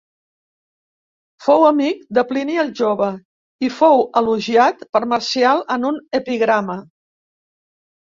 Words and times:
Fou 1.47 1.65
amic 1.67 1.99
de 2.19 2.23
Plini 2.31 2.57
el 2.65 2.73
Jove 2.81 3.11
i 3.69 3.71
fou 3.77 4.03
elogiat 4.25 4.85
per 4.97 5.05
Marcial 5.15 5.67
en 5.79 5.91
un 5.95 6.05
epigrama. 6.23 6.83